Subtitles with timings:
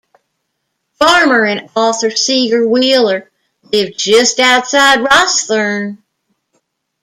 [0.93, 3.29] Farmer and author Seager Wheeler
[3.71, 5.99] lived just outside Rosthern.